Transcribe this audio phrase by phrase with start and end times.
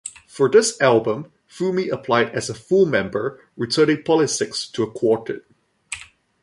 [0.25, 5.41] For this album, Fumi applied as a full member, returning Polysics to a quartet.